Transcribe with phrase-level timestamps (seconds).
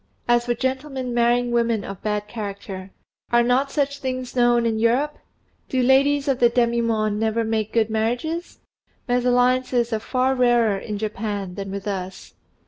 [0.27, 2.89] As for gentlemen marrying women of bad character,
[3.31, 5.19] are not such things known in Europe?
[5.69, 8.57] Do ladies of the demi monde never make good marriages?
[9.07, 12.33] Mésalliances are far rarer in Japan than with us.